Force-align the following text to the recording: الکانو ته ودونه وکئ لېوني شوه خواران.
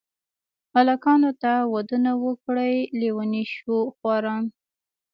الکانو 0.81 1.31
ته 1.41 1.53
ودونه 1.73 2.11
وکئ 2.23 2.75
لېوني 2.99 3.43
شوه 3.55 3.79
خواران. 3.95 4.43